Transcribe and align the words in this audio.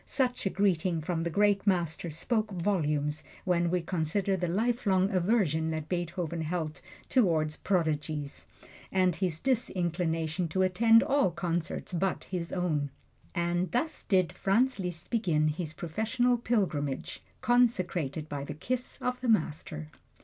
Such 0.03 0.47
a 0.47 0.49
greeting 0.49 0.99
from 1.01 1.21
the 1.21 1.29
great 1.29 1.67
Master 1.67 2.09
spoke 2.09 2.49
volumes 2.49 3.21
when 3.45 3.69
we 3.69 3.81
consider 3.81 4.35
the 4.35 4.47
lifelong 4.47 5.11
aversion 5.11 5.69
that 5.69 5.87
Beethoven 5.87 6.41
held 6.41 6.81
toward 7.07 7.55
"prodigies," 7.63 8.47
and 8.91 9.15
his 9.17 9.39
disinclination 9.39 10.47
to 10.47 10.63
attend 10.63 11.03
all 11.03 11.29
concerts 11.29 11.93
but 11.93 12.23
his 12.23 12.51
own. 12.51 12.89
And 13.35 13.71
thus 13.73 14.01
did 14.01 14.33
Franz 14.33 14.79
Liszt 14.79 15.11
begin 15.11 15.49
his 15.49 15.71
professional 15.71 16.39
pilgrimage, 16.39 17.21
consecrated 17.41 18.27
by 18.27 18.43
the 18.43 18.55
kiss 18.55 18.97
of 19.03 19.21
the 19.21 19.29
Master. 19.29 19.89